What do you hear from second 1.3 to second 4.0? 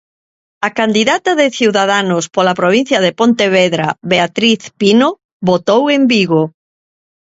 de Ciudadanos pola provincia de Pontevedra,